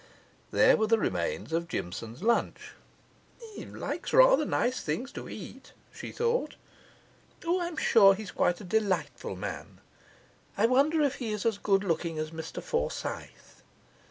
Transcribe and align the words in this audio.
There 0.49 0.77
were 0.77 0.87
the 0.87 0.97
remains 0.97 1.53
of 1.53 1.67
Jimson's 1.67 2.23
lunch. 2.23 2.71
'He 3.39 3.65
likes 3.67 4.13
rather 4.13 4.45
nice 4.45 4.81
things 4.81 5.11
to 5.11 5.29
eat,' 5.29 5.73
she 5.91 6.11
thought. 6.11 6.55
'O, 7.45 7.59
I 7.59 7.67
am 7.67 7.77
sure 7.77 8.15
he 8.15 8.23
is 8.23 8.31
quite 8.31 8.59
a 8.59 8.63
delightful 8.63 9.35
man. 9.35 9.77
I 10.57 10.65
wonder 10.65 11.03
if 11.03 11.17
he 11.21 11.31
is 11.31 11.45
as 11.45 11.59
good 11.59 11.83
looking 11.83 12.17
as 12.17 12.31
Mr 12.31 12.63
Forsyth. 12.63 13.61